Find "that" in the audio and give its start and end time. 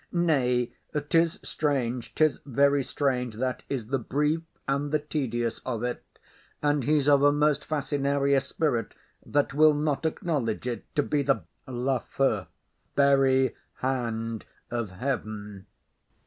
3.35-3.61, 9.23-9.53